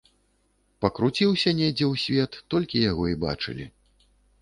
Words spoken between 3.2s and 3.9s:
бачылі.